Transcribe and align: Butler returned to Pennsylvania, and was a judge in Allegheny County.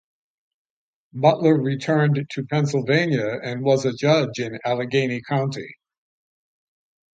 Butler 1.13 1.61
returned 1.61 2.25
to 2.31 2.45
Pennsylvania, 2.45 3.39
and 3.43 3.61
was 3.61 3.85
a 3.85 3.93
judge 3.93 4.39
in 4.39 4.57
Allegheny 4.65 5.21
County. 5.21 5.75